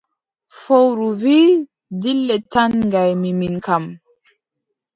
[0.61, 1.53] Fowru wii:
[2.01, 3.83] dile tan ngaymi min kam!